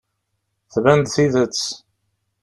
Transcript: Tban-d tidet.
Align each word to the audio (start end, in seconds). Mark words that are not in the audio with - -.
Tban-d 0.73 1.07
tidet. 1.13 1.61